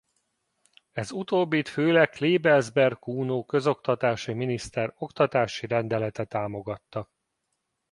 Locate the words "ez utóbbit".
0.91-1.67